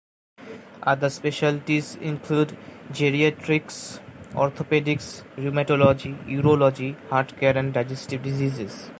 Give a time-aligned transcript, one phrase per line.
[0.81, 2.57] Other specialties include
[2.89, 3.99] geriatrics,
[4.33, 8.89] orthopedics, rheumatology, urology, heart care and digestive diseases.